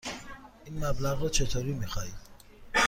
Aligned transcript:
این 0.65 0.85
مبلغ 0.85 1.23
را 1.23 1.29
چطوری 1.29 1.73
می 1.73 1.85
خواهید؟ 1.87 2.13